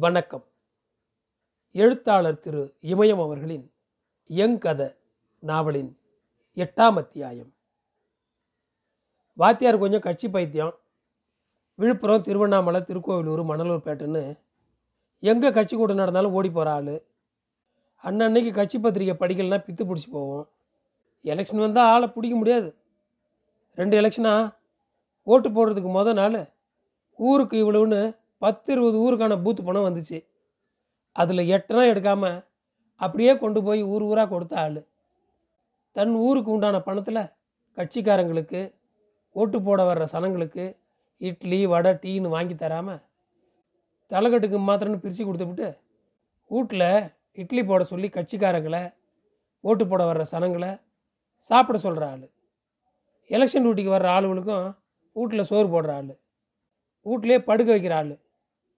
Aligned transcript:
வணக்கம். 0.00 0.44
எழுத்தாளர் 1.72 2.40
திரு 2.40 2.74
இமயம் 2.82 3.22
அவர்களின் 3.22 3.72
யங்கத 4.28 4.96
நாவலின் 5.38 5.98
எட்டாம் 6.54 6.94
அத்தியாயம். 6.94 7.54
வாத்தியார் 9.34 9.78
கொஞ்சம் 9.78 10.00
கட்சி 10.00 10.30
பைத்தியம். 10.30 10.74
விழுப்புரம் 11.74 12.22
திருவண்ணாமலை 12.22 12.80
திருக்கோவிலூர் 12.80 13.42
மணலூர்பேட்டைன்னு 13.44 14.38
எங்கே 15.20 15.50
கட்சி 15.50 15.76
கூட்டம் 15.76 15.96
நடந்தாலும் 15.96 16.32
ஓடி 16.32 16.50
போகிற 16.50 16.72
ஆள். 16.72 17.02
அன்னன்னைக்கு 18.02 18.54
கட்சி 18.54 18.78
பத்திரிக்கை 18.78 19.28
படிக்கலைன்னா 19.28 19.54
பித்து 19.54 19.84
பிடிச்சி 19.84 20.10
போவோம். 20.10 20.48
எலெக்ஷன் 21.22 21.58
வந்தால் 21.58 21.92
ஆளை 21.92 22.08
பிடிக்க 22.08 22.36
முடியாது. 22.36 22.74
ரெண்டு 23.74 24.00
எலெக்ஷனா? 24.00 24.54
ஓட்டு 25.22 25.50
போடுறதுக்கு 25.50 25.90
மொதல் 25.90 26.14
நாள் 26.14 26.52
ஊருக்கு 27.16 27.56
இவ்வளவுன்னு 27.64 28.26
பத்து 28.42 28.68
இருபது 28.74 28.96
ஊருக்கான 29.04 29.36
பூத்து 29.44 29.62
பணம் 29.68 29.86
வந்துச்சு. 29.88 30.18
அதில் 31.16 31.50
எட்டனா 31.54 31.82
எடுக்காமல் 31.92 32.38
அப்படியே 33.00 33.32
கொண்டு 33.42 33.60
போய் 33.66 33.82
ஊர் 33.92 34.04
ஊராக 34.10 34.28
கொடுத்த 34.32 34.54
ஆள். 34.64 34.80
தன் 35.96 36.14
ஊருக்கு 36.26 36.50
உண்டான 36.54 36.76
பணத்தில் 36.88 37.22
கட்சிக்காரங்களுக்கு 37.78 38.60
ஓட்டு 39.36 39.58
போட 39.66 39.80
வர்ற 39.88 40.04
சனங்களுக்கு 40.12 40.64
இட்லி 41.20 41.58
வடை 41.72 41.92
டீன்னு 42.02 42.28
வாங்கி 42.34 42.54
தராமல் 42.54 43.02
தலைக்கட்டுக்கு 44.10 44.58
மாத்திரம்னு 44.68 45.02
பிரித்து 45.02 45.24
கொடுத்துவிட்டு 45.24 45.68
வீட்டில் 46.50 46.90
இட்லி 47.42 47.62
போட 47.70 47.82
சொல்லி 47.92 48.08
கட்சிக்காரங்களை 48.16 48.82
ஓட்டு 49.64 49.84
போட 49.86 50.02
வர்ற 50.10 50.24
சனங்களை 50.34 50.70
சாப்பிட 51.50 51.76
சொல்கிற 51.78 52.04
ஆள். 52.12 52.24
எலெக்ஷன் 53.30 53.64
டியூட்டிக்கு 53.64 53.94
வர்ற 53.96 54.08
ஆளுகளுக்கும் 54.16 54.66
வீட்டில் 55.16 55.48
சோறு 55.50 55.68
போடுற 55.74 55.92
ஆள். 55.98 56.14
வீட்டிலே 57.06 57.38
படுக்க 57.48 57.70
வைக்கிற 57.74 57.94
ஆள். 58.00 58.14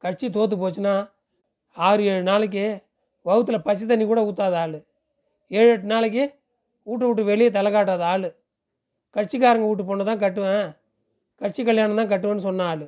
கட்சி 0.04 0.26
தோற்று 0.36 0.56
போச்சுன்னா 0.62 0.94
ஆறு 1.76 2.02
ஏழு 2.12 2.22
நாளைக்கு 2.30 2.64
வகுத்துல 3.26 3.56
பச்சை 3.66 3.84
தண்ணி 3.86 4.04
கூட 4.10 4.20
ஊற்றாத 4.28 4.54
ஆள். 4.64 4.78
ஏழு 5.50 5.70
எட்டு 5.72 5.88
நாளைக்கு 5.94 6.22
வீட்டை 6.86 7.04
விட்டு 7.08 7.22
வெளியே 7.30 7.50
தலை 7.56 7.70
காட்டாத 7.74 8.02
ஆள். 8.12 8.28
கட்சிக்காரங்க 9.16 9.66
வீட்டு 9.70 9.84
பொண்ணை 9.88 10.04
தான் 10.10 10.22
கட்டுவேன். 10.24 10.66
கட்சி 11.40 11.62
கல்யாணம் 11.68 12.00
தான் 12.00 12.10
கட்டுவேன்னு 12.12 12.46
சொன்ன 12.48 12.66
ஆள். 12.72 12.84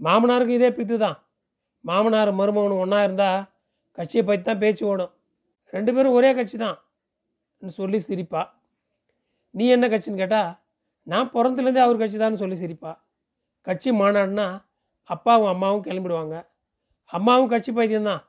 மாமனாருக்கு 0.00 0.58
இதே 0.58 0.70
பித்து 0.78 0.96
தான். 1.04 1.18
மாமனார் 1.84 2.30
மருமகனும் 2.40 2.82
ஒன்றா 2.84 3.00
இருந்தால் 3.06 3.40
கட்சியை 3.98 4.22
பற்றி 4.24 4.42
தான் 4.48 4.62
பேச்சு 4.62 4.82
ஓடும். 4.90 5.12
ரெண்டு 5.72 5.90
பேரும் 5.94 6.16
ஒரே 6.18 6.30
கட்சி 6.38 6.56
தான் 6.64 6.78
சொல்லி 7.78 7.98
சிரிப்பா. 8.08 8.42
நீ 9.54 9.64
என்ன 9.76 9.86
கட்சின்னு 9.92 10.22
கேட்டால் 10.22 10.50
நான் 11.06 11.32
பிறந்துலேருந்தே 11.34 11.82
அவர் 11.84 12.00
கட்சி 12.02 12.18
தான் 12.24 12.40
சொல்லி 12.42 12.56
சிரிப்பா. 12.62 12.92
கட்சி 13.66 13.90
மாநாடுனா 14.00 14.46
அப்பாவும் 15.10 15.50
அம்மாவும் 15.54 15.84
கிளம்பிடுவாங்க. 15.84 16.36
அம்மாவும் 17.12 17.50
கட்சி 17.52 17.70
பைத்தியம்தான் 17.72 18.22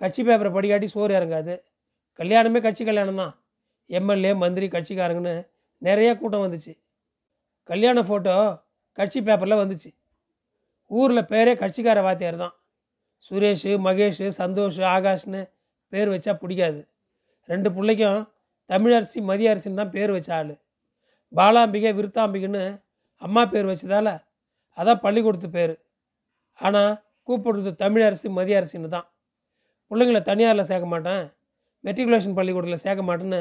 கட்சி 0.00 0.22
பேப்பரை 0.22 0.50
படிக்காட்டி 0.56 0.88
சோறு 0.94 1.12
இறங்காது. 1.18 1.54
கல்யாணமே 2.18 2.60
கட்சி 2.66 2.82
கல்யாணம் 2.84 3.20
தான். 3.22 3.34
எம்எல்ஏ 3.90 4.32
மந்திரி 4.34 4.66
கட்சிக்காரங்கன்னு 4.68 5.34
நிறைய 5.82 6.10
கூட்டம் 6.20 6.44
வந்துச்சு. 6.44 6.72
கல்யாண 7.68 8.00
ஃபோட்டோ 8.08 8.34
கட்சி 8.98 9.18
பேப்பரில் 9.22 9.60
வந்துச்சு. 9.62 9.90
ஊரில் 10.90 11.28
பேரே 11.32 11.52
கட்சிக்கார 11.62 11.98
வாத்தியார் 12.06 12.42
தான். 12.44 12.54
சுரேஷ் 13.26 13.70
மகேஷ் 13.86 14.22
சந்தோஷ் 14.40 14.80
ஆகாஷ்னு 14.94 15.40
பேர் 15.92 16.10
வச்சா 16.14 16.32
பிடிக்காது. 16.42 16.80
ரெண்டு 17.48 17.68
பிள்ளைக்கும் 17.76 18.20
தமிழரசி 18.70 19.18
மதிய 19.30 19.52
அரசின்னு 19.52 19.80
தான் 19.80 19.94
பேர் 19.96 20.12
வச்ச 20.16 20.30
ஆள். 20.38 20.54
பாலாம்பிகை 21.32 21.92
விருத்தாம்பிகைன்னு 21.98 22.64
அம்மா 23.22 23.42
பேர் 23.52 23.68
வச்சதால 23.70 24.08
அதான் 24.78 25.02
பள்ளிக்கூடத்து 25.04 25.48
பேர். 25.58 25.74
ஆனால் 26.58 26.92
கூப்பிடுறது 27.28 27.70
தமிழரசு 27.82 28.28
மதிய 28.38 28.60
அரசுன்னு 28.60 28.88
தான். 28.96 29.06
பிள்ளைங்கள 29.90 30.20
தனியாரில் 30.30 30.68
சேர்க்க 30.70 30.86
மாட்டேன். 30.94 31.24
மெட்ரிகுலேஷன் 31.84 32.36
பள்ளிக்கூடத்தில் 32.38 32.84
சேர்க்க 32.84 33.02
மாட்டேன்னு 33.08 33.40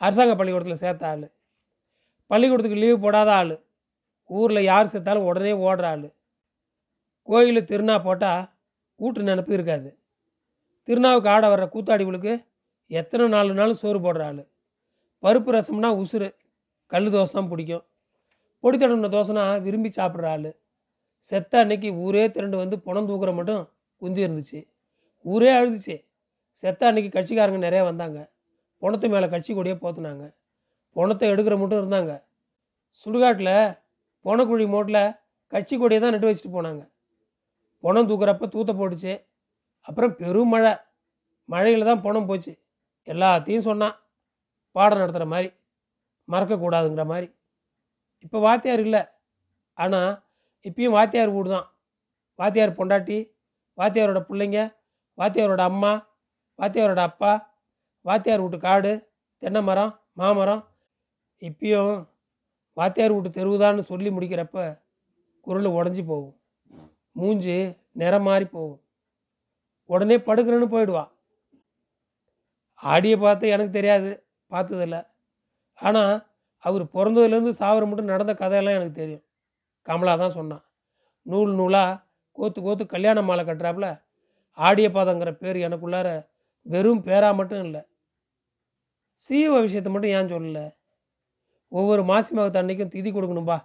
அரசாங்க 0.00 0.34
பள்ளிக்கூடத்தில் 0.38 0.82
சேர்த்த 0.84 1.10
ஆள். 1.12 1.26
பள்ளிக்கூடத்துக்கு 2.30 2.82
லீவு 2.82 2.98
போடாத 3.04 3.30
ஆள். 3.40 3.54
ஊரில் 4.30 4.68
யார் 4.70 4.92
சேர்த்தாலும் 4.92 5.28
உடனே 5.30 5.52
ஓடுற 5.66 5.86
ஆள். 5.92 6.06
கோயில் 7.28 7.68
திருநா 7.70 7.96
போட்டால் 8.06 8.42
கூட்டு 9.00 9.28
நினப்பு 9.28 9.52
இருக்காது. 9.56 9.88
திருநாவுக்கு 10.88 11.30
ஆட 11.34 11.44
வர்ற 11.52 11.66
கூத்தாடிகளுக்கு 11.74 12.32
எத்தனை 12.90 13.26
நாளுனாலும் 13.34 13.80
சோறு 13.82 13.98
போடுற 14.06 14.24
ஆள். 14.30 14.42
பருப்பு 15.22 15.50
ரசம்னா 15.56 15.90
உசுறு 16.02 16.28
கல் 16.92 17.10
தோசை 17.14 17.32
தான் 17.32 17.50
பிடிக்கும். 17.52 17.84
பொடி 18.64 18.76
தடவின 18.78 19.10
தோசைனா 19.14 19.44
விரும்பி 19.66 19.90
சாப்பிட்ற 19.96 20.26
ஆள். 20.34 20.50
செத்த 21.30 21.58
அன்னைக்கு 21.58 21.90
ஊரே 22.04 22.30
திரண்டு 22.30 22.56
வந்து 22.56 22.76
பணம் 22.80 23.08
தூக்குற 23.08 23.34
மட்டும் 23.34 23.62
குந்தி 24.02 24.24
இருந்துச்சு. 24.26 24.60
ஊரே 25.24 25.50
அழுதுச்சு. 25.58 25.96
செத்த 26.62 26.86
அன்னைக்கு 26.86 27.10
கட்சிக்காரங்க 27.18 27.60
நிறையா 27.66 27.84
வந்தாங்க. 27.84 28.18
பணத்து 28.82 29.08
மேலே 29.08 29.28
கட்சி 29.28 29.54
கொடியே 29.54 29.74
போத்துனாங்க. 29.74 30.24
பணத்தை 30.96 31.28
எடுக்கிற 31.30 31.54
மட்டும் 31.58 31.80
இருந்தாங்க. 31.82 32.12
சுடுகாட்டில் 32.92 33.54
பொணக்குழி 34.24 34.66
மோட்டில் 34.74 35.14
கட்சி 35.52 35.74
கொடியை 35.76 36.00
தான் 36.02 36.12
நட்டு 36.14 36.28
வச்சுட்டு 36.28 36.52
போனாங்க. 36.56 36.82
பணம் 37.84 38.08
தூக்குறப்ப 38.10 38.48
தூத்த 38.54 38.72
போட்டுச்சு. 38.80 39.14
அப்புறம் 39.88 40.16
பெரும் 40.16 40.48
மழை. 40.48 40.72
மழையில் 41.48 41.84
தான் 41.84 42.00
பணம் 42.00 42.26
போச்சு. 42.26 42.52
எல்லாத்தையும் 43.06 43.66
சொன்னான் 43.68 43.96
பாடம் 44.76 44.98
நடத்துகிற 44.98 45.26
மாதிரி. 45.30 45.48
மறக்கக்கூடாதுங்கிற 46.28 47.04
மாதிரி. 47.06 47.28
இப்போ 48.18 48.38
வாத்தியார் 48.38 48.80
இல்லை. 48.80 49.02
ஆனால் 49.78 50.12
இப்பயும் 50.64 50.96
வாத்தியார் 50.98 51.34
வீடு 51.34 51.48
தான் 51.48 51.66
வாத்தியார் 52.38 52.78
பொண்டாட்டி 52.78 53.18
வாத்தியாரோட 53.78 54.20
பிள்ளைங்க 54.28 54.60
வாத்தியாரோட 55.18 55.62
அம்மா 55.70 55.92
வாத்தியாரோட 56.58 57.00
அப்பா 57.10 57.32
வாத்தியார் 58.04 58.42
வீட்டு 58.44 58.58
காடு 58.66 58.92
தென்னை 59.42 59.60
மரம் 59.68 59.92
மாமரம். 60.20 60.62
இப்பயும் 61.42 61.94
வாத்தியார் 62.76 63.14
வீட்டு 63.14 63.30
தெருவுதான்னு 63.38 63.82
சொல்லி 63.90 64.10
முடிக்கிறப்ப 64.16 64.58
குரல் 65.46 65.68
உடஞ்சி 65.78 66.02
போகும். 66.10 66.36
மூஞ்சி 67.16 67.56
நிறம் 68.00 68.26
மாறி 68.28 68.46
போகும். 68.56 68.80
உடனே 69.90 70.16
படுக்கிறேன்னு 70.26 70.68
போயிடுவா. 70.74 71.04
ஆடியை 72.82 73.16
பார்த்து 73.18 73.52
எனக்கு 73.54 73.72
தெரியாது 73.78 74.10
பார்த்ததில்ல. 74.50 74.96
ஆனால் 75.78 76.14
அவர் 76.64 76.84
பிறந்ததுலேருந்து 76.96 77.52
சாவர 77.60 77.86
மட்டும் 77.86 78.12
நடந்த 78.14 78.32
கதையெல்லாம் 78.42 78.78
எனக்கு 78.78 79.00
தெரியும். 79.02 79.23
கமலா 79.88 80.14
தான் 80.16 80.36
சொன்னான் 80.38 80.64
நூல் 81.26 81.52
நூலாக 81.58 82.00
கோத்து 82.38 82.60
கோத்து 82.62 82.84
கல்யாண 82.86 83.18
மாலை 83.22 83.42
கட்டுறாப்புல. 83.44 83.88
ஆடிய 84.58 84.86
பாதங்கிற 84.88 85.30
பேர் 85.42 85.58
எனக்குள்ளார 85.66 86.08
வெறும் 86.66 87.02
பேரா 87.06 87.30
மட்டும் 87.34 87.62
இல்லை. 87.66 87.82
சீவ 89.24 89.52
விஷயத்தை 89.60 89.90
மட்டும் 89.92 90.14
ஏன் 90.18 90.30
சொல்லலை? 90.32 90.64
ஒவ்வொரு 91.72 92.02
மாசி 92.10 92.30
மகத்து 92.34 92.60
அன்னைக்கும் 92.60 92.92
திதி 92.94 93.10
கொடுக்கணும்பா 93.12 93.58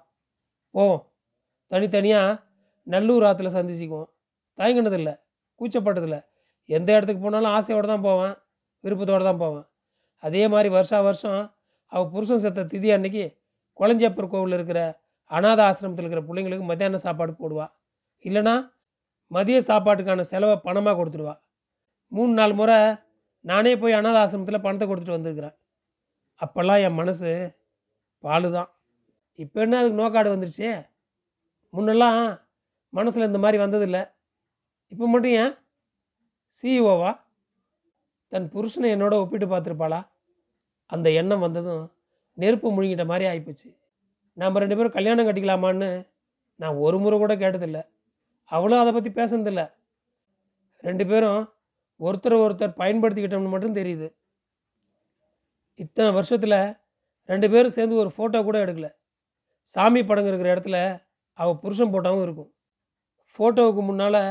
போவோம். 0.76 1.04
தனித்தனியாக 1.72 2.38
நல்லூர் 2.88 3.26
ஆற்றுல 3.30 3.50
சந்திச்சிக்குவோம். 3.58 4.10
தயங்கினதில்லை. 4.58 5.14
கூச்சப்பட்டதில்லை. 5.62 6.20
எந்த 6.70 6.90
இடத்துக்கு 6.96 7.24
போனாலும் 7.24 7.54
ஆசையோடு 7.58 7.88
தான் 7.88 8.06
போவேன். 8.08 8.34
விருப்பத்தோடு 8.84 9.24
தான் 9.24 9.42
போவேன். 9.44 9.66
அதே 10.24 10.44
மாதிரி 10.48 10.70
வருஷா 10.70 11.00
வருஷம் 11.02 11.42
அவள் 11.92 12.12
புருஷன் 12.14 12.44
செத்த 12.44 12.66
திதி 12.74 12.90
அன்னைக்கு 12.96 13.26
குளஞ்சியப்பர் 13.80 14.32
கோவிலில் 14.32 14.58
இருக்கிற 14.60 14.80
அனாத 15.32 15.60
ஆசிரமத்தில் 15.70 16.06
இருக்கிற 16.06 16.22
பிள்ளைங்களுக்கு 16.28 16.66
மத்தியான 16.72 17.02
சாப்பாடு 17.06 17.34
போடுவா. 17.42 17.66
இல்லைனா 18.26 18.56
மதிய 19.32 19.58
சாப்பாட்டுக்கான 19.70 20.26
செலவை 20.32 20.56
பணமாக 20.68 20.96
கொடுத்துடுவா. 21.00 21.36
மூணு 22.12 22.32
நாலு 22.40 22.54
முறை 22.60 22.78
நானே 23.46 23.74
போய் 23.82 23.98
அனாத 24.00 24.18
ஆசிரமத்தில் 24.24 24.66
பணத்தை 24.66 24.86
கொடுத்துட்டு 24.88 25.18
வந்திருக்கிறேன். 25.18 25.56
அப்போல்லாம் 26.42 26.84
என் 26.86 27.00
மனசு 27.02 27.30
பால் 28.24 28.48
தான் 28.58 28.70
இப்போ 29.44 29.58
என்ன 29.66 29.76
அதுக்கு 29.80 30.00
நோக்காடு 30.02 30.30
வந்துருச்சு? 30.34 30.70
முன்னெல்லாம் 31.74 32.18
மனசில் 32.94 33.28
இந்த 33.30 33.40
மாதிரி 33.44 33.58
வந்ததில்லை. 33.64 34.02
இப்போ 34.92 35.06
மட்டும் 35.14 35.36
ஏன்? 35.42 35.54
சிஇஓவா 36.58 37.12
தன் 38.32 38.48
புருஷனை 38.54 38.88
என்னோட 38.96 39.14
ஒப்பிட்டு 39.24 39.48
பார்த்துருப்பாளா? 39.52 40.00
அந்த 40.90 41.08
எண்ணம் 41.20 41.44
வந்ததும் 41.46 41.84
நெருப்பு 42.42 42.68
முழுங்கிட்ட 42.76 43.06
மாதிரி 43.12 43.26
ஆகிப்போச்சு 43.30 43.70
நம்ம 44.40 44.60
ரெண்டு 44.60 44.76
பேரும் 44.76 44.96
கல்யாணம் 44.98 45.28
கட்டிக்கலாமான்னு 45.28 45.90
நான் 46.56 46.82
ஒரு 46.86 46.98
முறை 47.00 47.18
கூட 47.20 47.36
கேட்டதில்லை. 47.36 47.82
அவளும் 48.52 48.82
அதை 48.82 48.92
பற்றி 48.92 49.12
பேசுனதில்ல. 49.20 49.62
ரெண்டு 50.88 51.06
பேரும் 51.06 51.42
ஒருத்தர் 52.00 52.36
ஒருத்தர் 52.44 52.80
பயன்படுத்திக்கிட்டோம்னு 52.82 53.54
மட்டும் 53.54 53.76
தெரியுது. 53.76 54.08
இத்தனை 55.76 56.12
வருஷத்தில் 56.12 56.60
ரெண்டு 57.26 57.50
பேரும் 57.50 57.76
சேர்ந்து 57.78 57.96
ஒரு 57.96 58.10
ஃபோட்டோ 58.10 58.44
கூட 58.44 58.58
எடுக்கல. 58.66 58.90
சாமி 59.62 60.02
படங்க 60.04 60.30
இருக்கிற 60.32 60.50
இடத்துல 60.56 60.78
அவள் 61.34 61.62
புருஷன் 61.64 61.92
ஃபோட்டோவும் 61.94 62.22
இருக்கும். 62.22 62.52
ஃபோட்டோவுக்கு 63.34 63.82
முன்னால் 63.82 64.22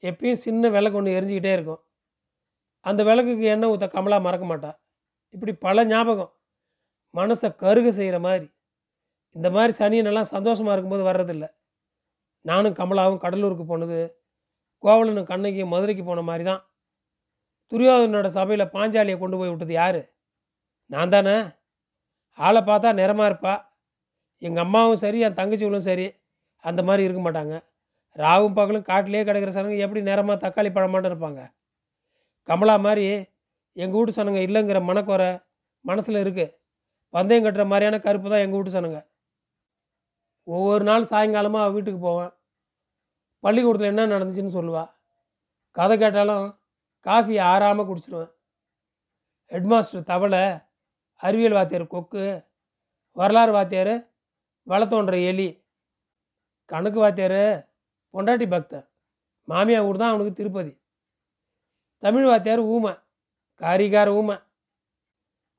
எப்பயும் 0.00 0.42
சின்ன 0.46 0.68
விளக்கு 0.68 0.98
ஒன்று 0.98 1.20
எரிஞ்சிக்கிட்டே 1.20 1.52
இருக்கும். 1.52 1.82
அந்த 2.86 3.04
விளக்குக்கு 3.04 3.44
எண்ணெய் 3.44 3.70
ஊற்ற 3.70 3.88
கமலா 3.88 4.18
மறக்க 4.18 4.46
மாட்டா. 4.46 4.70
இப்படி 5.30 5.52
பல 5.66 5.84
ஞாபகம். 5.84 6.32
மனசை 7.14 7.48
கருக 7.56 7.92
செய்கிற 7.92 8.18
மாதிரி. 8.18 8.48
இந்த 9.36 9.48
மாதிரி 9.54 9.72
சனியனெல்லாம் 9.80 10.32
சந்தோஷமாக 10.34 10.74
இருக்கும்போது 10.74 11.04
வர்றதில்ல. 11.10 11.46
நானும் 12.44 12.76
கமலாவும் 12.80 13.22
கடலூருக்கு 13.24 13.64
போனது 13.70 13.98
கோவலனும் 14.84 15.28
கண்ணகியும் 15.32 15.72
மதுரைக்கு 15.74 16.04
போன 16.06 16.22
மாதிரி 16.28 16.44
தான். 16.50 16.62
துரியோதனோட 17.72 18.28
சபையில் 18.38 18.72
பாஞ்சாலியை 18.76 19.18
கொண்டு 19.18 19.36
போய் 19.40 19.52
விட்டது 19.52 19.74
யார்? 19.80 20.00
நான் 20.90 21.12
தானே? 21.14 21.36
ஆளை 22.38 22.60
பார்த்தா 22.70 22.90
நிறமா 23.00 23.24
இருப்பா. 23.30 23.54
எங்கள் 24.42 24.64
அம்மாவும் 24.64 25.02
சரி 25.04 25.18
என் 25.26 25.38
தங்கச்சிகளும் 25.40 25.86
சரி 25.88 26.06
அந்த 26.64 26.80
மாதிரி 26.88 27.02
இருக்க 27.06 27.20
மாட்டாங்க. 27.26 27.54
ராவும் 28.22 28.56
பகலும் 28.58 28.88
காட்டிலே 28.88 29.22
கிடக்கிற 29.28 29.52
சனங்க 29.56 29.76
எப்படி 29.84 30.00
நேரமாக 30.08 30.36
தக்காளி 30.44 30.70
பழமாட்டம் 30.76 31.10
இருப்பாங்க? 31.12 31.42
கமலா 32.48 32.74
மாதிரி 32.86 33.06
எங்கள் 33.76 33.98
வீட்டு 33.98 34.18
சனங்க 34.18 34.40
இல்லைங்கிற 34.46 34.78
மனக்குறை 34.90 35.30
மனசில் 35.84 36.22
இருக்குது 36.24 36.52
பந்தயம் 37.14 37.44
கட்டுற 37.44 37.64
மாதிரியான 37.72 38.00
கருப்பு 38.06 38.28
தான் 38.32 38.44
எங்கள் 38.44 38.58
வீட்டு 38.58 38.76
சனங்க. 38.76 38.98
ஒவ்வொரு 40.44 40.84
நாள் 40.84 41.10
சாயங்காலமாக 41.10 41.64
அவள் 41.64 41.76
வீட்டுக்கு 41.76 42.00
போவேன். 42.00 42.32
பள்ளிக்கூடத்தில் 43.44 43.92
என்ன 43.92 44.06
நடந்துச்சுன்னு 44.06 44.56
சொல்லுவாள் 44.58 44.90
கதை 45.76 45.94
கேட்டாலும் 45.98 46.46
காஃபி 47.06 47.38
ஆறாமல் 47.52 47.88
குடிச்சிடுவேன் 47.88 48.32
ஹெட்மாஸ்டர் 49.52 50.08
தவளை 50.10 50.42
அறிவியல் 51.16 51.56
வாத்தியார் 51.58 51.86
கொக்கு 51.86 52.22
வரலாறு 53.16 53.52
வாத்தியார் 53.52 53.94
வளத்தோன்ற 54.66 55.14
எலி 55.30 55.48
கணக்கு 56.70 56.98
வாத்தியார் 57.00 57.42
பொண்டாட்டி 58.14 58.46
பக்தன் 58.48 58.86
மாமியா 59.48 59.80
ஊர் 59.86 60.00
தான் 60.00 60.12
அவனுக்கு 60.12 60.32
திருப்பதி. 60.32 60.72
தமிழ் 62.02 62.26
வாத்தியார் 62.30 62.62
ஊமை 62.74 62.92
காரிகார 63.60 64.08
ஊமை. 64.18 64.36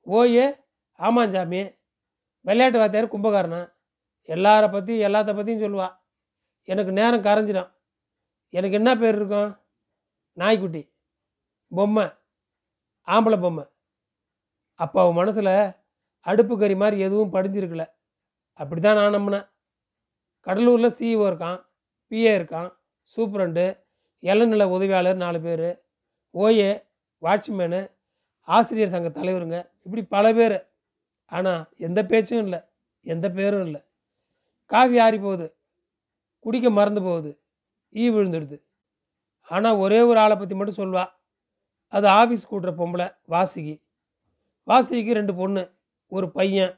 ஓயே 0.08 0.46
ஆமாஞ்சாமி 1.00 1.62
விளையாட்டு 2.46 2.82
வாத்தியார் 2.82 3.14
கும்பகாரனா 3.14 3.62
எல்லாரை 4.28 4.72
பற்றி 4.72 5.04
எல்லாத்த 5.04 5.36
பற்றியும் 5.36 5.62
சொல்லுவா. 5.62 5.88
எனக்கு 6.64 6.92
நேரம் 6.92 7.22
கரைஞ்சிடும் 7.22 7.72
எனக்கு 8.50 8.76
என்ன 8.76 8.98
பேர் 8.98 9.16
இருக்கும்? 9.16 9.58
நாய்க்குட்டி. 10.34 10.94
பொம்மை. 11.68 12.06
ஆம்பளை 13.08 13.42
பொம்மை. 13.42 13.66
அப்போ 14.74 15.02
அவன் 15.02 15.14
மனசில் 15.14 15.72
அடுப்பு 16.20 16.60
கறி 16.60 16.76
மாதிரி 16.76 17.02
எதுவும் 17.02 17.34
படிஞ்சிருக்கல. 17.34 17.86
அப்படி 18.54 18.82
தான் 18.82 18.96
நான் 18.96 19.14
நம்பினேன். 19.14 19.50
கடலூரில் 20.40 20.96
சிஇஓ 21.00 21.26
இருக்கான் 21.32 21.66
பிஏ 22.10 22.32
இருக்கான் 22.40 22.70
சூப்பரண்டு 23.16 23.86
இளநில 24.20 24.70
உதவியாளர் 24.70 25.16
நாலு 25.16 25.42
பேர் 25.42 25.68
ஓஏ 26.34 26.84
வாட்ச்மேனு 27.22 27.92
ஆசிரியர் 28.48 28.90
சங்க 28.90 29.10
தலைவருங்க. 29.10 29.70
இப்படி 29.84 30.04
பல 30.06 30.34
பேர். 30.34 30.70
ஆனால் 31.26 31.72
எந்த 31.78 32.06
பேச்சும் 32.06 32.44
இல்லை. 32.44 32.60
எந்த 33.02 33.30
பேரும் 33.30 33.66
இல்லை. 33.66 33.82
காஃபி 34.72 34.98
ஆறி 35.06 35.18
போகுது. 35.26 35.48
குடிக்க 36.46 36.68
மறந்து 36.70 37.02
போகுது. 37.08 37.32
ஈ 37.96 38.06
விழுந்துடுது. 38.16 38.58
ஆனால் 39.50 39.80
ஒரே 39.84 40.00
ஒரு 40.10 40.20
ஆளை 40.24 40.36
பற்றி 40.38 40.56
மட்டும் 40.56 40.80
சொல்வா 40.82 41.04
அது 41.94 42.08
ஆஃபீஸ் 42.20 42.50
கூட்டுற 42.52 42.72
பொம்பளை 42.80 43.08
வாசுகி. 43.34 43.76
வாசுகிக்கு 44.68 45.18
ரெண்டு 45.20 45.34
பொண்ணு 45.40 45.64
ஒரு 46.16 46.28
பையன். 46.38 46.74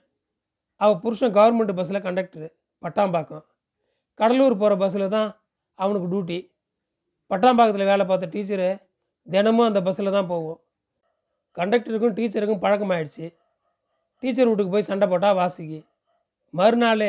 அவள் 0.81 1.01
புருஷன் 1.03 1.35
கவர்மெண்ட் 1.37 1.77
பஸ்ஸில் 1.77 2.05
கண்டக்டரு 2.07 2.47
பட்டாம்பாக்கம். 2.83 3.45
கடலூர் 4.19 4.61
போகிற 4.61 4.73
பஸ்ஸில் 4.81 5.13
தான் 5.15 5.29
அவனுக்கு 5.79 6.09
டியூட்டி 6.11 6.39
பட்டாம்பாக்கத்தில் 7.31 7.89
வேலை 7.91 8.03
பார்த்த 8.05 8.29
டீச்சரு 8.33 8.69
தினமும் 9.27 9.67
அந்த 9.67 9.79
பஸ்ஸில் 9.85 10.15
தான் 10.17 10.29
போகும். 10.33 10.59
கண்டக்டருக்கும் 11.57 12.15
டீச்சருக்கும் 12.17 12.63
பழக்கமாயிடுச்சு. 12.65 13.27
டீச்சர் 14.23 14.49
வீட்டுக்கு 14.49 14.73
போய் 14.73 14.89
சண்டை 14.89 15.07
போட்டால் 15.11 15.37
வாசுகி. 15.39 15.79
மறுநாள் 16.53 17.07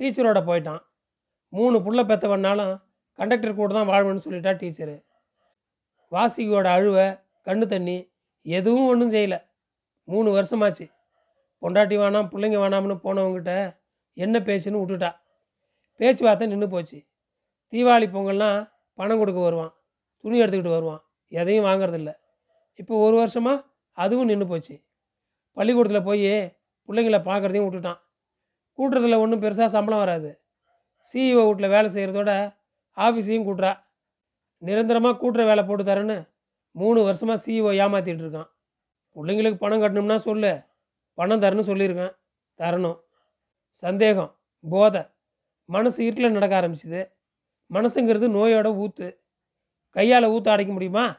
டீச்சரோட 0.00 0.40
போயிட்டான். 0.48 0.82
மூணு 1.52 1.76
புள்ள 1.84 2.00
பெற்றவனாலும் 2.10 2.74
கண்டக்டர் 3.18 3.58
கூட 3.58 3.72
தான் 3.74 3.88
வாழ்வேன்னு 3.88 4.24
சொல்லிட்டா 4.24 4.52
டீச்சரு. 4.60 4.96
வாசுகியோட 6.12 6.68
அழுவை 6.76 7.06
கண்ணு 7.46 7.66
தண்ணி 7.66 7.96
எதுவும் 8.46 8.88
ஒன்றும் 8.92 9.12
செய்யலை. 9.14 9.38
மூணு 10.08 10.28
வருஷமாச்சு. 10.36 10.86
பொண்டாட்டி 11.62 11.96
வேணாம் 12.02 12.30
பிள்ளைங்க 12.32 12.58
வேணாம்னு 12.62 12.96
போனவங்ககிட்ட 13.06 13.54
என்ன 14.16 14.38
பேச்சுன்னு 14.38 14.80
விட்டுட்டா. 14.82 15.10
பேச்சுவார்த்தை 16.00 16.46
நின்று 16.48 16.68
போச்சு. 16.68 16.98
தீபாவளி 17.72 18.06
பொங்கல்னால் 18.14 18.60
பணம் 18.98 19.18
கொடுக்க 19.18 19.40
வருவான். 19.40 19.72
துணி 20.24 20.36
எடுத்துக்கிட்டு 20.42 20.76
வருவான். 20.76 21.02
எதையும் 21.28 21.64
வாங்குறதில்ல. 21.64 22.10
இப்போ 22.80 22.94
ஒரு 23.06 23.16
வருஷமாக 23.16 23.64
அதுவும் 23.92 24.30
நின்று 24.30 24.46
போச்சு. 24.46 24.74
பள்ளிக்கூடத்தில் 25.56 26.08
போய் 26.08 26.30
பிள்ளைங்கள 26.88 27.18
பார்க்குறதையும் 27.28 27.66
விட்டுட்டான். 27.66 28.00
கூட்டுறதுல 28.80 29.18
ஒன்றும் 29.18 29.42
பெருசாக 29.42 29.66
சம்பளம் 29.66 29.98
வராது. 29.98 30.40
சிஇஓ 31.12 31.46
வீட்டில் 31.46 31.68
வேலை 31.68 31.94
செய்கிறதோட 31.94 32.56
ஆஃபீஸையும் 32.96 33.44
கூட்டுறா. 33.44 33.86
நிரந்தரமாக 34.58 35.16
கூட்டுற 35.16 35.44
வேலை 35.44 35.64
போட்டு 35.64 35.84
தரேன்னு 35.84 36.28
மூணு 36.70 37.02
வருஷமாக 37.02 37.42
சிஇஓ 37.46 37.74
ஏமாற்றிட்டு 37.74 38.22
இருக்கான். 38.22 38.50
பிள்ளைங்களுக்கு 39.14 39.54
பணம் 39.54 39.82
கட்டணும்னா 39.82 40.16
சொல்லு. 40.16 40.62
பணம் 41.14 41.42
தரேன்னு 41.42 41.62
சொல்லியிருக்கேன். 41.62 42.16
தரணும். 42.58 43.00
சந்தேகம் 43.70 44.36
போதை. 44.70 45.02
மனசு 45.64 46.04
இருட்டில் 46.04 46.32
நடக்க 46.32 46.60
ஆரம்பிச்சுது. 46.60 47.12
மனசுங்கிறது 47.72 48.28
நோயோட 48.28 48.66
ஊற்று 48.66 49.20
கையால் 49.90 50.28
ஊற்ற 50.28 50.48
அடைக்க 50.48 50.72
முடியுமா? 50.72 51.16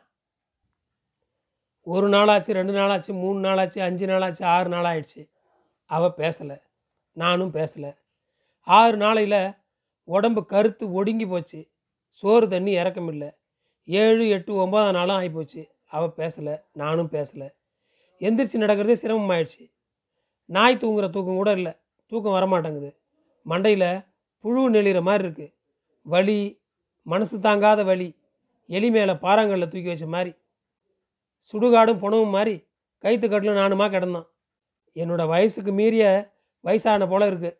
ஒரு 1.83 2.09
நாளாச்சு 2.09 2.51
ரெண்டு 2.51 2.73
நாளாச்சு 2.73 3.07
மூணு 3.07 3.49
நாளாச்சு 3.49 3.79
அஞ்சு 3.79 4.07
நாளாச்சு 4.07 4.43
ஆறு 4.43 4.69
நாள் 4.69 4.83
ஆயிடுச்சு 4.83 5.29
அவள் 5.85 6.13
பேசலை. 6.17 6.61
நானும் 7.11 7.53
பேசலை. 7.53 7.95
ஆறு 8.59 8.97
நாளையில் 8.97 9.53
உடம்பு 10.03 10.45
கருத்து 10.45 10.91
ஒடுங்கி 10.91 11.27
போச்சு. 11.27 11.71
சோறு 12.09 12.47
தண்ணி 12.47 12.75
இறக்கமில்லை. 12.75 13.29
ஏழு 13.83 14.29
எட்டு 14.29 14.67
ஒம்பதாம் 14.67 14.91
நாளும் 14.91 15.19
ஆகிப்போச்சு 15.19 15.67
அவள் 15.85 16.17
பேசலை 16.17 16.61
நானும் 16.73 17.09
பேசலை. 17.11 17.49
எந்திரிச்சு 18.19 18.53
நடக்கிறதே 18.53 18.95
சிரமமாயிடுச்சு. 19.01 19.71
நாய் 20.45 20.75
தூங்குற 20.75 21.09
தூக்கம் 21.09 21.35
கூட 21.35 21.51
இல்லை. 21.51 21.73
தூக்கம் 22.05 22.33
வரமாட்டேங்குது. 22.33 22.95
மண்டையில் 23.45 24.05
புழு 24.39 24.69
நெளிகிற 24.69 25.01
மாதிரி 25.01 25.27
இருக்குது 25.27 25.53
வலி 26.01 26.61
மனசு 27.01 27.39
தாங்காத 27.39 27.83
வலி 27.83 28.15
எலி 28.65 28.89
மேலே 28.89 29.13
பாறாங்கல்ல 29.13 29.67
தூக்கி 29.67 29.87
வச்ச 29.87 30.05
மாதிரி 30.05 30.33
சுடுகாடும் 31.53 31.99
புணவும் 31.99 32.29
மாதிரி 32.29 32.67
கைத்து 32.97 33.29
கட்டில் 33.29 33.49
நானுமா 33.49 33.85
கிடந்தான் 33.89 34.27
என்னோட 34.95 35.27
வயசுக்கு 35.27 35.71
மீறிய 35.71 36.30
வயசான 36.63 37.07
போல 37.07 37.29
இருக்குது 37.31 37.57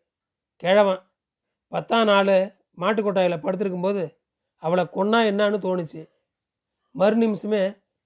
கிழவன் 0.64 1.02
பத்தாம் 1.72 2.10
நாள் 2.12 2.34
மாட்டுக்கொட்டாயில் 2.82 3.44
படுத்திருக்கும்போது 3.44 4.04
அவளை 4.64 4.84
கொன்னா 4.96 5.20
என்னான்னு 5.30 5.58
தோணுச்சு. 5.66 6.02
மறு 6.96 7.16
நிமிஷமே 7.16 7.62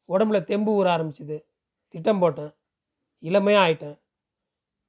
உடம்புல 0.10 0.44
தெம்பு 0.44 0.72
ஊற 0.80 0.88
ஆரம்பிச்சுது. 0.96 1.38
திட்டம் 1.94 2.20
போட்டேன். 2.20 2.52
இளமையாக 3.20 3.66
ஆயிட்டேன். 3.66 3.98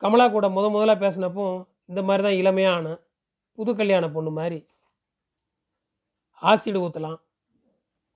கமலா 0.03 0.29
கூட 0.29 0.47
முத 0.49 0.67
முதலாக 0.71 0.99
பேசினப்போ 1.05 1.47
இந்த 1.85 2.03
மாதிரி 2.03 2.23
தான் 2.23 2.39
இளமையாக 2.41 2.77
ஆனேன். 2.79 3.01
புது 3.59 3.77
கல்யாண 3.77 4.11
பொண்ணு 4.11 4.31
மாதிரி. 4.31 4.59
ஆசிடு 6.43 6.79
ஊற்றலாம் 6.87 7.19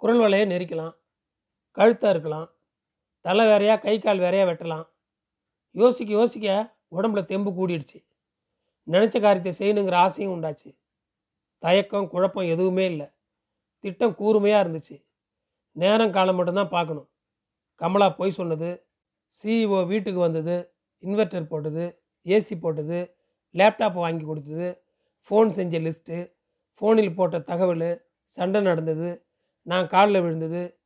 குரல் 0.01 0.21
வலையை 0.21 0.47
நெரிக்கலாம். 0.53 0.95
கழுத்தை 1.77 2.11
இருக்கலாம். 2.11 2.49
தலை 3.25 3.45
வேறையா 3.47 3.77
கை 3.77 3.99
கால் 3.99 4.19
வேறையா 4.19 4.45
வெட்டலாம். 4.45 4.87
யோசிக்க 5.71 6.13
யோசிக்க 6.13 6.77
உடம்புல 6.93 7.25
தெம்பு 7.25 7.51
கூடிடுச்சு. 7.51 8.05
நினச்ச 8.87 9.21
காரியத்தை 9.21 9.53
செய்யணுங்கிற 9.59 9.95
ஆசையும் 9.95 10.43
உண்டாச்சு. 10.43 10.79
தயக்கம் 11.59 12.09
குழப்பம் 12.09 12.47
எதுவுமே 12.47 12.85
இல்லை. 12.87 13.07
திட்டம் 13.79 14.15
கூர்மையாக 14.15 14.69
இருந்துச்சு. 14.69 15.05
நேரம் 15.73 16.13
காலம் 16.13 16.37
மட்டும்தான் 16.37 16.69
பார்க்கணும். 16.69 17.09
கமலா 17.75 18.09
பொய் 18.09 18.31
சொன்னது 18.31 18.87
சிஇஓ 19.43 19.87
வீட்டுக்கு 19.87 20.21
வந்தது 20.21 20.73
இன்வெர்ட்டர் 21.01 21.45
போட்டது 21.45 22.03
ஏசி 22.25 22.61
போட்டது 22.61 23.15
லேப்டாப் 23.55 23.93
வாங்கி 23.93 24.25
கொடுத்தது 24.25 24.83
ஃபோன் 25.29 25.49
செஞ்ச 25.49 25.81
லிஸ்ட்டு 25.81 26.33
ஃபோனில் 26.81 27.15
போட்ட 27.15 27.39
தகவல் 27.39 28.05
சண்டை 28.25 28.61
நடந்தது 28.61 29.25
நான் 29.63 29.87
காலில் 29.87 30.21
விழுந்தது 30.21 30.79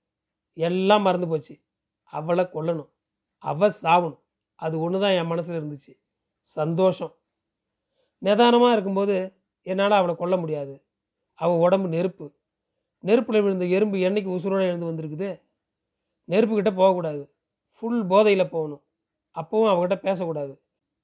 எல்லாம் 0.53 1.03
மறந்து 1.03 1.29
போச்சு. 1.29 1.61
அவளை 2.03 2.45
கொல்லணும். 2.45 2.91
அவ 3.39 3.69
சாவணும். 3.69 4.24
அது 4.59 4.75
ஒன்று 4.81 4.99
தான் 5.01 5.17
என் 5.19 5.31
மனசில் 5.33 5.59
இருந்துச்சு. 5.61 5.93
சந்தோஷம். 6.43 7.13
நிதானமாக 8.23 8.75
இருக்கும்போது 8.77 9.17
என்னால் 9.67 9.99
அவளை 9.99 10.15
கொல்ல 10.17 10.37
முடியாது. 10.37 10.75
அவள் 11.35 11.63
உடம்பு 11.67 11.89
நெருப்பு. 11.89 12.27
நெருப்பில் 13.05 13.43
விழுந்த 13.45 13.65
எறும்பு 13.77 13.97
என்றைக்கு 14.07 14.31
உசுரோடு 14.37 14.69
எழுந்து 14.71 14.91
வந்திருக்குது? 14.91 15.31
நெருப்புக்கிட்ட 16.29 16.73
போகக்கூடாது. 16.81 17.23
ஃபுல் 17.77 18.03
போதையில் 18.13 18.53
போகணும். 18.55 18.83
அப்போவும் 19.37 19.71
அவகிட்ட 19.73 19.97
பேசக்கூடாது. 20.07 20.53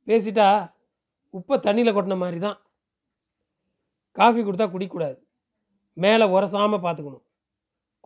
பேசிட்டா 0.09 0.47
உப்பை 1.35 1.57
தண்ணியில் 1.66 1.97
கொட்டின 1.97 2.16
மாதிரி 2.16 2.38
தான் 2.47 2.59
காஃபி 4.19 4.40
கொடுத்தா 4.42 4.66
குடிக்கக்கூடாது 4.71 5.19
மேலே 5.97 6.25
உரசாமல் 6.35 6.85
பார்த்துக்கணும் 6.85 7.25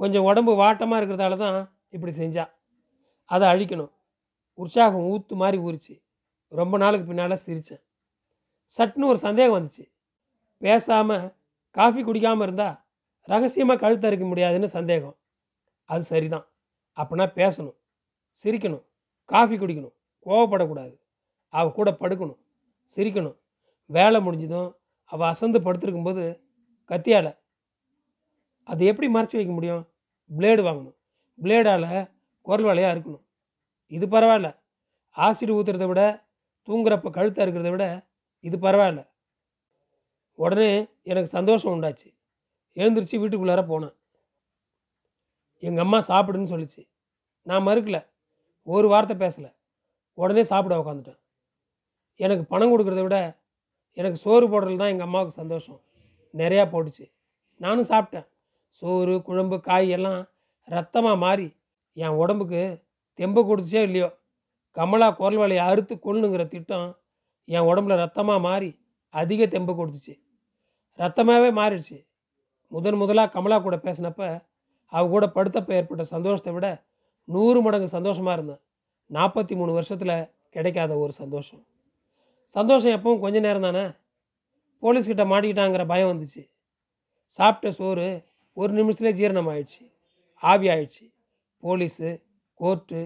கொஞ்சம் 0.01 0.27
உடம்பு 0.29 0.53
வாட்டமாக 0.63 0.99
இருக்கிறதால 1.01 1.37
தான் 1.37 1.59
இப்படி 1.95 2.13
செஞ்சா. 2.21 2.45
அதை 3.31 3.45
அழிக்கணும். 3.53 3.93
உற்சாகம் 4.55 5.07
ஊத்து 5.13 5.35
மாதிரி 5.35 5.59
ஊறிச்சு. 5.63 5.95
ரொம்ப 6.49 6.79
நாளுக்கு 6.79 7.07
பின்னால் 7.07 7.43
சிரித்தேன் 7.47 7.83
சட்டுன்னு 8.79 9.05
ஒரு 9.05 9.19
சந்தேகம் 9.19 9.57
வந்துச்சு. 9.57 9.85
பேசாமல் 10.59 11.35
காஃபி 11.71 12.03
குடிக்காமல் 12.03 12.43
இருந்தால் 12.43 12.77
ரகசியமாக 13.29 13.81
கழுத்த 13.81 14.07
அறுக்க 14.07 14.27
முடியாதுன்னு 14.27 14.69
சந்தேகம். 14.69 15.17
அது 15.85 16.03
சரிதான். 16.03 16.47
அப்படின்னா 16.97 17.27
பேசணும். 17.41 17.77
சிரிக்கணும். 18.45 18.85
காஃபி 19.25 19.57
குடிக்கணும். 19.59 19.95
கோவப்படக்கூடாது. 20.27 20.95
அவ 21.49 21.71
கூட 21.71 21.91
படுக்கணும். 21.91 22.41
சிரிக்கணும். 22.97 23.39
வேலை 23.87 24.21
முடிஞ்சதும் 24.21 24.77
அவள் 25.05 25.29
அசந்து 25.29 25.59
படுத்திருக்கும்போது 25.61 26.41
கத்தியால் 26.89 27.37
அது 28.65 28.85
எப்படி 28.85 29.09
மறைச்சி 29.09 29.37
வைக்க 29.39 29.53
முடியும்? 29.53 29.89
பிளேடு 30.39 30.63
வாங்கணும். 30.69 30.97
பிளேடால் 31.43 32.11
குரல் 32.43 32.65
வேலையாக 32.65 32.99
இருக்கணும் 32.99 33.23
இது 33.87 34.07
பரவாயில்ல. 34.07 34.57
ஆசிட் 35.17 35.55
ஊற்றுறத 35.57 35.87
விட 35.87 36.27
தூங்குறப்ப 36.69 37.11
கழுத்தை 37.11 37.47
இருக்கிறத 37.47 37.71
விட 37.71 38.07
இது 38.41 38.59
பரவாயில்ல. 38.59 39.09
உடனே 40.35 40.87
எனக்கு 41.03 41.29
சந்தோஷம் 41.29 41.73
உண்டாச்சு. 41.73 42.15
எழுந்திரிச்சு 42.75 43.13
வீட்டுக்குள்ளார 43.13 43.63
போனேன். 43.69 43.95
எங்கள் 45.59 45.85
அம்மா 45.85 45.99
சாப்பிடுன்னு 45.99 46.53
சொல்லிச்சு. 46.55 46.89
நான் 47.43 47.67
மறுக்கல. 47.67 48.07
ஒரு 48.63 48.89
வார்த்தை 48.89 49.17
பேசலை. 49.17 49.55
உடனே 50.15 50.43
சாப்பிட 50.43 50.79
உக்காந்துட்டேன். 50.79 51.19
எனக்கு 52.17 52.45
பணம் 52.45 52.79
கொடுக்குறத 52.79 53.03
விட 53.03 53.43
எனக்கு 53.93 54.19
சோறு 54.19 54.49
போடுறது 54.49 54.77
தான் 54.77 54.89
எங்கள் 54.89 55.07
அம்மாவுக்கு 55.07 55.35
சந்தோஷம். 55.35 55.81
நிறையா 56.37 56.65
போட்டுச்சு. 56.73 57.13
நானும் 57.57 57.85
சாப்பிட்டேன். 57.85 58.29
சோறு 58.69 59.23
குழம்பு 59.23 59.61
காய் 59.61 59.89
எல்லாம் 59.89 60.29
ரத்தமாக 60.65 61.17
மாறி 61.17 61.57
என் 61.93 62.09
உடம்புக்கு 62.09 62.84
தெம்பு 63.15 63.41
கொடுத்துச்சோ 63.41 63.83
இல்லையோ? 63.83 64.09
கமலா 64.77 65.11
குரல் 65.11 65.41
வலையை 65.43 65.65
அறுத்து 65.71 65.95
கொள்ளுங்கிற 65.97 66.49
திட்டம் 66.49 66.89
என் 67.45 67.67
உடம்புல 67.71 67.97
ரத்தமாக 67.97 68.41
மாறி 68.41 68.71
அதிக 69.15 69.47
தெம்பு 69.47 69.73
கொடுத்துச்சு. 69.73 70.15
ரத்தமாகவே 70.99 71.51
மாறிடுச்சு. 71.61 71.99
முதன் 72.69 72.95
முதலாக 72.95 73.31
கமலா 73.31 73.59
கூட 73.59 73.77
பேசினப்ப 73.77 74.43
அவ 74.93 75.09
கூட 75.09 75.27
படுத்தப்ப 75.27 75.73
ஏற்பட்ட 75.75 76.03
சந்தோஷத்தை 76.05 76.53
விட 76.53 76.85
நூறு 77.25 77.63
மடங்கு 77.63 77.89
சந்தோஷமாக 77.89 78.37
இருந்தேன். 78.37 78.61
நாற்பத்தி 79.11 79.55
மூணு 79.57 79.73
வருஷத்தில் 79.73 80.17
கிடைக்காத 80.51 80.93
ஒரு 80.97 81.13
சந்தோஷம். 81.13 81.63
சந்தோஷம் 82.57 82.95
எப்பவும் 82.97 83.19
கொஞ்ச 83.19 83.41
நேரம் 83.41 83.63
தானே? 83.63 83.85
போலீஸ்கிட்ட 84.83 85.25
மாட்டிக்கிட்டாங்கிற 85.33 85.87
பயம் 85.87 86.11
வந்துச்சு. 86.13 86.43
சாப்பிட்ட 87.27 87.71
சோறு 87.73 88.07
ஒரு 88.57 88.73
நிமிஷத்துலேயே 88.73 89.19
ஜீரணம் 89.21 89.49
ஆயிடுச்சு 89.53 89.83
ஆவி 90.43 90.67
ஆயிடுச்சு. 90.69 91.05
போலீஸு 91.63 92.09
கோர்ட்டு 92.61 93.01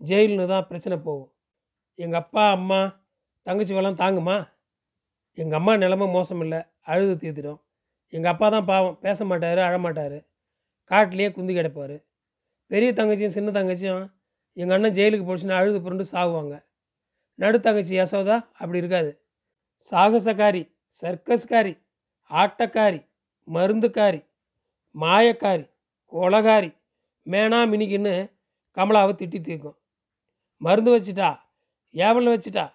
ஜெயில்னு 0.00 0.46
தான் 0.52 0.66
பிரச்சனை 0.70 0.96
போகும். 1.06 1.30
எங்கள் 1.98 2.20
அப்பா 2.22 2.44
அம்மா 2.50 2.80
தங்கச்சி 3.46 3.74
தாங்குமா? 4.02 4.36
எங்கள் 5.38 5.58
அம்மா 5.60 5.72
நிலமை 5.76 6.06
மோசம் 6.16 6.42
இல்லை 6.44 6.60
அழுது 6.92 7.14
தீர்த்திடும். 7.22 7.60
எங்கள் 8.12 8.32
அப்பா 8.32 8.46
தான் 8.48 8.68
பாவம் 8.70 8.98
பேச 9.04 9.24
மாட்டார் 9.24 9.60
அழமாட்டார் 9.68 10.18
காட்டிலேயே 10.90 11.28
குந்தி 11.36 11.52
கிடப்பார். 11.54 11.96
பெரிய 12.70 12.90
தங்கச்சியும் 12.98 13.36
சின்ன 13.36 13.48
தங்கச்சியும் 13.58 14.04
எங்கள் 14.56 14.76
அண்ணன் 14.76 14.96
ஜெயிலுக்கு 14.98 15.26
போச்சுன்னா 15.28 15.56
அழுது 15.60 15.78
புரண்டு 15.84 16.04
சாகுவாங்க 16.12 16.56
நடு 17.38 17.58
தங்கச்சி 17.60 17.94
யசோதா 17.98 18.36
அப்படி 18.60 18.80
இருக்காது. 18.82 19.10
சாகசக்காரி 19.88 20.62
சர்க்கஸ்காரி 21.02 21.74
ஆட்டக்காரி 22.30 23.00
மருந்துக்காரி 23.48 24.20
மாயக்காரி 24.94 25.64
கொலகாரி 26.12 26.70
மேனா 27.26 27.58
மினிக்குன்னு 27.72 28.14
கமலாவை 28.74 29.12
திட்டி 29.14 29.40
தீர்க்கும். 29.40 29.76
மருந்து 30.56 30.98
வச்சிட்டா 30.98 31.38
ஏவல் 31.94 32.30
வச்சிட்டா 32.34 32.72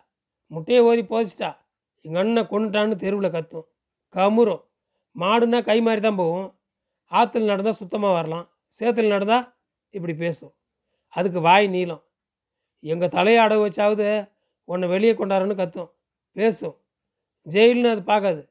முட்டையை 0.48 0.84
ஓதி 0.84 1.02
போதிச்சிட்டா 1.02 1.58
எங்கள் 2.02 2.22
அண்ணன் 2.22 2.48
கொண்டுட்டான்னு 2.48 2.96
தெருவில் 2.96 3.32
கத்தும். 3.32 3.68
கமுறும். 4.14 4.64
மாடுனா 5.16 5.64
கை 5.64 5.82
மாதிரி 5.82 6.02
தான் 6.02 6.16
போகும். 6.16 6.60
ஆற்றுல 7.12 7.46
நடந்தால் 7.46 7.74
சுத்தமாக 7.74 8.14
வரலாம். 8.14 8.50
சேத்துல 8.80 9.08
நடந்தால் 9.08 9.56
இப்படி 9.90 10.14
பேசும். 10.14 10.54
அதுக்கு 11.08 11.42
வாய் 11.42 11.68
நீளம். 11.68 12.04
எங்கள் 12.80 13.10
தலையை 13.10 13.46
அடவு 13.46 13.66
வச்சாவது 13.68 14.32
உன்னை 14.64 14.90
வெளியே 14.90 15.14
கொண்டாருன்னு 15.14 15.56
கத்தும். 15.56 15.92
பேசும். 16.32 16.76
ஜெயில்னு 17.46 17.92
அது 17.92 18.04
பார்க்காது. 18.04 18.50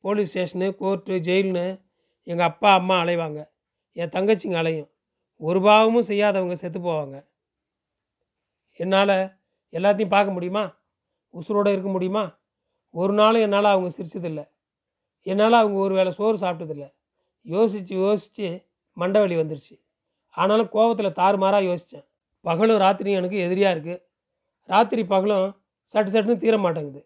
போலீஸ் 0.00 0.38
ஸ்டேஷனு 0.38 0.74
கோர்ட்டு 0.74 1.20
ஜெயில்னு 1.20 1.82
எங்கள் 2.22 2.46
அப்பா 2.46 2.74
அம்மா 2.74 3.00
அலைவாங்க. 3.00 3.48
என் 3.92 4.08
தங்கச்சிங்க 4.08 4.54
அலையும். 4.54 4.90
ஒரு 5.36 5.60
பாவமும் 5.60 6.08
செய்யாதவங்க 6.08 6.52
செத்து 6.52 6.80
போவாங்க. 6.80 7.26
என்னால் 8.72 9.38
எல்லாத்தையும் 9.72 10.08
பார்க்க 10.08 10.32
முடியுமா? 10.32 10.64
உசுரோடு 11.34 11.72
இருக்க 11.72 11.88
முடியுமா? 11.88 12.38
ஒரு 12.90 13.12
நாளும் 13.12 13.42
என்னால் 13.42 13.64
அவங்க 13.64 13.90
சிரிச்சதில்லை. 13.96 14.44
என்னால் 15.22 15.52
அவங்க 15.52 15.78
ஒரு 15.78 15.94
வேளை 15.94 16.12
சோறு 16.12 16.38
சாப்பிட்டதில்லை. 16.38 16.92
யோசித்து 17.42 17.96
யோசித்து 17.96 18.68
மண்டை 18.92 19.20
வலி 19.20 19.36
வந்துருச்சு. 19.36 19.74
ஆனாலும் 20.30 20.70
கோவத்தில் 20.72 21.12
தாறுமாறாக 21.12 21.62
யோசித்தேன் 21.62 22.06
பகலும் 22.40 22.80
ராத்திரியும் 22.80 23.20
எனக்கு 23.20 23.36
எதிரியாக 23.36 23.74
இருக்குது 23.76 24.02
ராத்திரி 24.62 25.04
பகலும் 25.04 25.62
சட்டு 25.94 26.10
சட்டுன்னு 26.12 26.36
தீர 26.36 26.58
மாட்டேங்குது. 26.58 27.00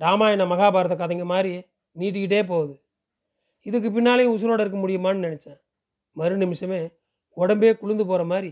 ராமாயண 0.00 0.44
மகாபாரத 0.44 0.94
கதைங்க 1.02 1.24
மாதிரி 1.24 1.52
நீட்டிக்கிட்டே 1.96 2.46
போகுது. 2.46 2.74
இதுக்கு 3.62 3.88
பின்னாலேயும் 3.90 4.34
உசுரோடு 4.36 4.60
இருக்க 4.60 4.78
முடியுமான்னு 4.78 5.24
நினச்சேன். 5.26 5.60
மறு 6.12 6.36
நிமிஷமே 6.36 6.80
உடம்பே 7.36 7.78
குளிர்ந்து 7.78 8.06
போகிற 8.06 8.24
மாதிரி 8.24 8.50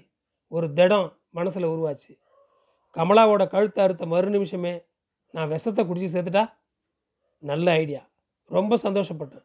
ஒரு 0.49 0.72
திடம் 0.72 1.08
மனசில் 1.30 1.72
உருவாச்சு. 1.72 2.12
கமலாவோட 2.96 3.49
கழுத்தை 3.49 3.84
அறுத்த 3.84 4.06
மறு 4.06 4.30
நிமிஷமே 4.30 4.72
நான் 5.34 5.49
விஷத்தை 5.49 5.82
குடிச்சு 5.84 6.08
சேர்த்துட்டா? 6.14 6.44
நல்ல 7.38 7.70
ஐடியா 7.72 8.02
ரொம்ப 8.50 8.76
சந்தோஷப்பட்டேன். 8.76 9.44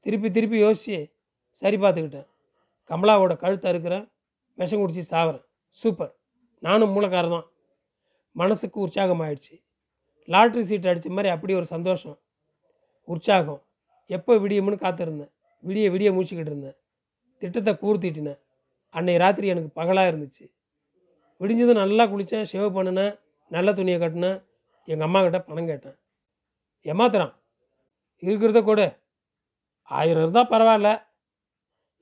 திருப்பி 0.00 0.30
திருப்பி 0.30 0.58
யோசித்து 0.58 1.12
சரி 1.50 1.76
பார்த்துக்கிட்டேன். 1.76 2.28
கமலாவோட 2.90 3.36
கழுத்தை 3.36 3.70
அறுக்கிறேன் 3.70 4.06
விஷம் 4.58 4.80
குடிச்சு 4.82 5.02
சாவறேன். 5.10 5.44
சூப்பர். 5.70 6.12
நானும் 6.62 6.92
மூலக்காரன் 6.96 7.30
தான். 7.30 7.46
மனசுக்கு 8.36 8.78
உற்சாகம் 8.80 9.20
ஆயிடுச்சு. 9.20 9.54
லாட்ரி 10.28 10.60
சீட் 10.60 10.86
அடித்த 10.86 11.08
மாதிரி 11.08 11.28
அப்படி 11.28 11.52
ஒரு 11.54 11.64
சந்தோஷம் 11.64 12.18
உற்சாகம். 13.08 13.60
எப்போ 14.06 14.32
விடியும்னு 14.34 14.78
காத்திருந்தேன். 14.84 15.32
விடிய 15.64 15.86
விடிய 15.94 16.08
மூச்சுக்கிட்டு 16.14 16.52
இருந்தேன். 16.52 16.76
திட்டத்தை 17.38 17.72
கூர்த்திட்டினேன். 17.74 18.40
அன்னை 18.98 19.14
ராத்திரி 19.22 19.46
எனக்கு 19.54 19.70
பகலாக 19.80 20.10
இருந்துச்சு. 20.10 20.44
விடிஞ்சதும் 21.40 21.80
நல்லா 21.82 22.04
குளித்தேன் 22.12 22.48
ஷேவ் 22.52 22.76
பண்ணினேன் 22.76 23.12
நல்ல 23.50 23.72
துணியை 23.78 23.98
கட்டினேன். 24.00 24.38
எங்கள் 24.88 25.06
அம்மா 25.08 25.20
கிட்ட 25.24 25.38
பணம் 25.48 25.68
கேட்டேன். 25.70 25.96
ஏமாத்துறான். 26.86 27.34
இருக்கிறத 28.22 28.60
கூட. 28.70 28.80
ஆயிரம் 29.90 30.22
இருந்தால் 30.22 30.50
பரவாயில்ல. 30.52 30.90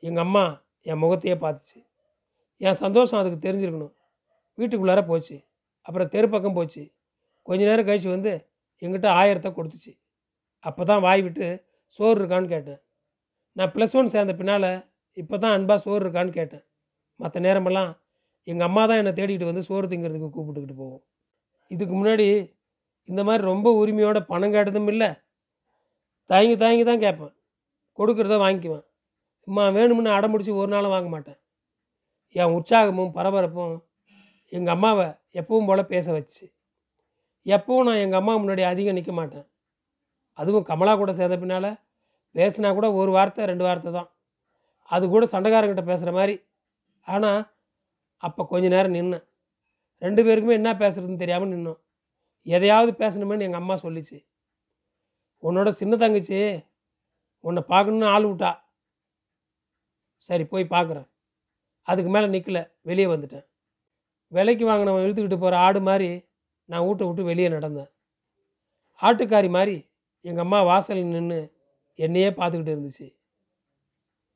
எங்கள் 0.03 0.25
அம்மா 0.27 0.45
என் 0.91 1.01
முகத்தையே 1.03 1.37
பார்த்துச்சு. 1.45 1.79
என் 2.61 2.81
சந்தோஷம் 2.85 3.21
அதுக்கு 3.21 3.39
தெரிஞ்சிருக்கணும். 3.47 3.95
வீட்டுக்குள்ளார 4.59 5.01
போச்சு. 5.11 5.37
அப்புறம் 5.87 6.11
தெரு 6.15 6.29
பக்கம் 6.35 6.57
போச்சு. 6.59 6.83
கொஞ்ச 7.49 7.61
நேரம் 7.69 7.89
கழிச்சு 7.89 8.09
வந்து 8.15 8.33
எங்கிட்ட 8.83 9.09
ஆயிரத்தை 9.21 9.51
கொடுத்துச்சு. 9.59 9.93
அப்போ 10.65 10.83
தான் 10.85 11.05
வாய் 11.07 11.23
விட்டு 11.27 11.47
சோறு 11.97 12.17
இருக்கான்னு 12.21 12.49
கேட்டேன். 12.55 12.81
நான் 13.57 13.73
ப்ளஸ் 13.75 13.95
ஒன் 13.99 14.13
சேர்ந்த 14.15 14.33
பின்னால் 14.41 14.71
இப்போ 15.21 15.37
தான் 15.43 15.55
அன்பாக 15.57 15.79
சோறு 15.85 16.01
இருக்கான்னு 16.05 16.33
கேட்டேன். 16.39 16.65
மற்ற 17.21 17.41
நேரமெல்லாம் 17.47 17.91
எங்கள் 18.51 18.67
அம்மா 18.69 18.83
தான் 18.89 19.01
என்னை 19.03 19.13
தேடிக்கிட்டு 19.19 19.51
வந்து 19.51 19.67
சோறு 19.69 19.87
திங்கிறதுக்கு 19.93 20.29
கூப்பிட்டுக்கிட்டு 20.35 20.81
போவோம். 20.83 21.03
இதுக்கு 21.75 21.95
முன்னாடி 21.99 22.27
இந்த 23.11 23.21
மாதிரி 23.29 23.43
ரொம்ப 23.53 23.69
உரிமையோட 23.81 24.19
பணம் 24.33 24.55
கேட்டதும் 24.57 24.91
இல்லை. 24.93 25.09
தயங்கி 26.31 26.57
தயங்கி 26.63 26.85
தான் 26.91 27.03
கேட்பேன். 27.05 27.35
கொடுக்குறத 27.99 28.37
வாங்கிக்குவேன். 28.45 28.85
அம்மா 29.49 29.65
வேணும்னு 29.77 30.11
அடம்பிடிச்சி 30.19 30.53
ஒரு 30.61 30.71
நாளும் 30.75 30.95
வாங்க 30.95 31.09
மாட்டேன். 31.15 31.39
என் 32.41 32.55
உற்சாகமும் 32.57 33.13
பரபரப்பும் 33.17 33.75
எங்கள் 34.53 34.75
அம்மாவை 34.77 35.07
எப்பவும் 35.41 35.69
போல் 35.69 35.91
பேச 35.93 36.07
வச்சு. 36.17 36.45
எப்பவும் 37.47 37.87
நான் 37.89 38.03
எங்கள் 38.05 38.21
அம்மா 38.21 38.33
முன்னாடி 38.43 38.63
அதிகம் 38.71 38.97
நிற்க 38.99 39.13
மாட்டேன். 39.21 39.47
அதுவும் 40.39 40.67
கமலா 40.71 40.95
கூட 41.03 41.13
சேர்ந்த 41.21 41.37
பின்னால் 41.43 41.71
பேசினா 42.35 42.71
கூட 42.79 42.87
ஒரு 43.01 43.11
வார்த்தை 43.17 43.43
ரெண்டு 43.51 43.65
வார்த்தை 43.67 43.91
தான். 43.99 44.09
அது 44.91 45.05
கூட 45.15 45.25
சண்டைக்காரங்கிட்ட 45.35 45.85
பேசுகிற 45.91 46.13
மாதிரி 46.19 46.35
ஆனால் 47.07 47.55
அப்போ 48.17 48.47
கொஞ்ச 48.47 48.69
நேரம் 48.69 48.95
நின்னேன். 48.95 49.25
ரெண்டு 49.99 50.23
பேருக்குமே 50.25 50.53
என்ன 50.53 50.73
பேசுறதுன்னு 50.73 51.17
தெரியாமல் 51.17 51.53
நின்னோம். 51.53 51.81
எதையாவது 52.43 52.93
பேசணுமேனு 52.93 53.41
எங்கள் 53.41 53.61
அம்மா 53.61 53.75
சொல்லிச்சு. 53.75 54.19
உன்னோட 55.43 55.69
சின்ன 55.69 55.97
தங்கச்சி 55.97 56.39
உன்னை 57.41 57.63
பார்க்கணுன்னு 57.69 58.13
ஆள் 58.15 58.25
விட்டா. 58.25 58.53
சரி 60.17 60.45
போய் 60.45 60.65
பார்க்குறேன். 60.65 61.09
அதுக்கு 61.83 62.11
மேலே 62.11 62.27
நிற்கல 62.27 62.61
வெளியே 62.83 63.07
வந்துட்டேன். 63.07 63.47
விலைக்கு 64.33 64.65
வாங்கினவன் 64.67 65.05
இழுத்துக்கிட்டு 65.05 65.39
போகிற 65.39 65.59
ஆடு 65.59 65.81
மாதிரி 65.81 66.11
நான் 66.65 66.85
வீட்டை 66.87 67.07
விட்டு 67.07 67.25
வெளியே 67.25 67.49
நடந்தேன். 67.49 67.91
ஆட்டுக்காரி 69.01 69.49
மாதிரி 69.49 69.77
எங்கள் 70.21 70.45
அம்மா 70.45 70.63
வாசலில் 70.63 71.15
நின்று 71.17 71.41
என்னையே 71.95 72.31
பார்த்துக்கிட்டு 72.31 72.75
இருந்துச்சு. 72.75 73.17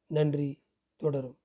நன்றி 0.06 0.62
தொடரும். 0.96 1.39